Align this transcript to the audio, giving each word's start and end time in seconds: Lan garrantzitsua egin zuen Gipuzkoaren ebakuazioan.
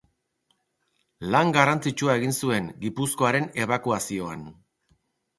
Lan 1.33 1.51
garrantzitsua 1.57 2.15
egin 2.19 2.33
zuen 2.45 2.69
Gipuzkoaren 2.85 3.45
ebakuazioan. 3.65 4.49